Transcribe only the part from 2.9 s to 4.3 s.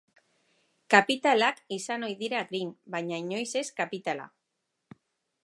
baina inoiz ez kapitala.